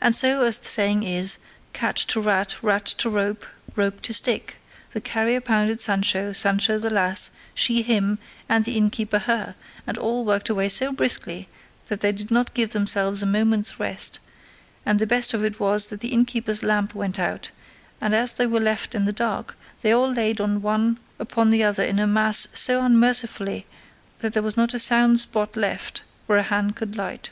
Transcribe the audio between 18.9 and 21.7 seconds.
in the dark they all laid on one upon the